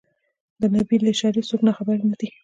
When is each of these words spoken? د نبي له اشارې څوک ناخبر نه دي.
د 0.61 0.63
نبي 0.73 0.97
له 1.01 1.09
اشارې 1.15 1.41
څوک 1.49 1.61
ناخبر 1.67 1.97
نه 2.09 2.15
دي. 2.19 2.29